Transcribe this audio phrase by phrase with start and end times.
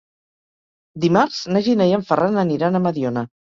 [1.03, 3.29] Dimarts na Gina i en Ferran aniran a Mediona.